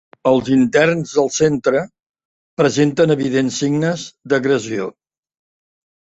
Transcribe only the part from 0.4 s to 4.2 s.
interns del centre presenten evidents signes